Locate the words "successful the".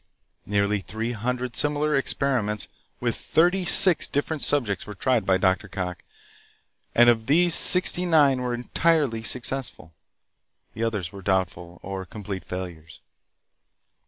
9.21-10.83